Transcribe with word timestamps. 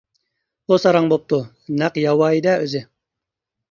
ئۇ 0.71 0.79
ساراڭ 0.85 1.11
بوپتۇ، 1.13 1.41
نەق 1.83 2.03
ياۋايى-دە، 2.09 2.61
ئۆزى. 2.67 2.87